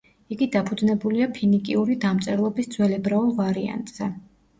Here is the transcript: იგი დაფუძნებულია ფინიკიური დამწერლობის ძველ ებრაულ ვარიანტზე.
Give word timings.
იგი 0.35 0.45
დაფუძნებულია 0.53 1.27
ფინიკიური 1.35 1.97
დამწერლობის 2.05 2.71
ძველ 2.77 2.97
ებრაულ 2.97 3.29
ვარიანტზე. 3.41 4.09